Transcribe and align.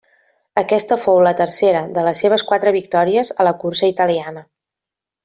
Aquesta 0.59 0.95
fou 1.01 1.19
la 1.27 1.33
tercera 1.41 1.83
de 1.97 2.05
les 2.09 2.21
seves 2.25 2.45
quatre 2.53 2.73
victòries 2.79 3.33
a 3.45 3.49
la 3.49 3.53
cursa 3.65 3.91
italiana. 3.97 4.45